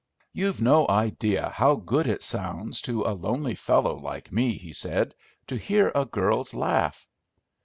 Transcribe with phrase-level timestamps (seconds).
[0.33, 5.13] "You've no idea how good it sounds to a lonely fellow like me," he said,
[5.45, 7.07] "to hear a girl's laugh."